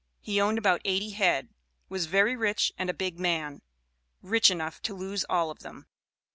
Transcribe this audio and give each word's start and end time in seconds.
He 0.19 0.41
owned 0.41 0.57
about 0.57 0.81
eighty 0.83 1.11
head 1.11 1.49
was 1.87 2.07
very 2.07 2.35
rich 2.35 2.73
and 2.75 2.89
a 2.89 2.91
big 2.91 3.19
man, 3.19 3.61
rich 4.23 4.49
enough 4.49 4.81
to 4.81 4.95
lose 4.95 5.25
all 5.29 5.51
of 5.51 5.59
them. 5.59 5.85